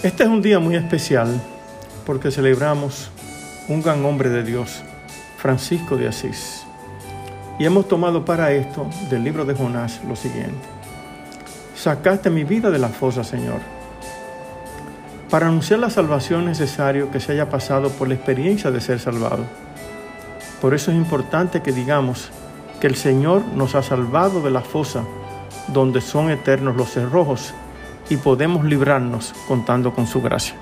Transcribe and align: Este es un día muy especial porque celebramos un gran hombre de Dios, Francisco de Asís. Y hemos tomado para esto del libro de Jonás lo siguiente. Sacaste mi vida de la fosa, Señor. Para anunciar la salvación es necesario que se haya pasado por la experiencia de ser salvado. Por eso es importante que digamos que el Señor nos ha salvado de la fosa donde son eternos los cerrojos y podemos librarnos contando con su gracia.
Este 0.00 0.22
es 0.22 0.28
un 0.28 0.40
día 0.40 0.60
muy 0.60 0.76
especial 0.76 1.40
porque 2.06 2.30
celebramos 2.30 3.10
un 3.66 3.82
gran 3.82 4.04
hombre 4.04 4.28
de 4.28 4.44
Dios, 4.44 4.84
Francisco 5.38 5.96
de 5.96 6.06
Asís. 6.06 6.62
Y 7.58 7.64
hemos 7.64 7.88
tomado 7.88 8.24
para 8.24 8.52
esto 8.52 8.88
del 9.10 9.24
libro 9.24 9.44
de 9.44 9.54
Jonás 9.54 10.00
lo 10.08 10.14
siguiente. 10.14 10.54
Sacaste 11.74 12.30
mi 12.30 12.44
vida 12.44 12.70
de 12.70 12.78
la 12.78 12.90
fosa, 12.90 13.24
Señor. 13.24 13.58
Para 15.30 15.48
anunciar 15.48 15.80
la 15.80 15.90
salvación 15.90 16.42
es 16.42 16.60
necesario 16.60 17.10
que 17.10 17.18
se 17.18 17.32
haya 17.32 17.50
pasado 17.50 17.90
por 17.90 18.06
la 18.06 18.14
experiencia 18.14 18.70
de 18.70 18.80
ser 18.80 19.00
salvado. 19.00 19.46
Por 20.60 20.74
eso 20.74 20.92
es 20.92 20.96
importante 20.96 21.60
que 21.60 21.72
digamos 21.72 22.30
que 22.80 22.86
el 22.86 22.94
Señor 22.94 23.42
nos 23.56 23.74
ha 23.74 23.82
salvado 23.82 24.42
de 24.42 24.52
la 24.52 24.60
fosa 24.60 25.02
donde 25.72 26.00
son 26.00 26.30
eternos 26.30 26.76
los 26.76 26.88
cerrojos 26.90 27.52
y 28.08 28.16
podemos 28.16 28.64
librarnos 28.64 29.34
contando 29.46 29.92
con 29.94 30.06
su 30.06 30.20
gracia. 30.20 30.54